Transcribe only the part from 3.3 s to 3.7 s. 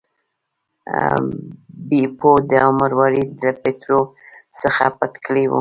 له